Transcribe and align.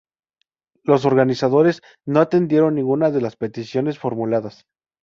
Los 0.81 1.05
organizadores 1.05 1.81
no 2.07 2.21
atendieron 2.21 2.73
ninguna 2.73 3.11
de 3.11 3.21
las 3.21 3.35
peticiones 3.35 3.99
formuladas. 3.99 4.65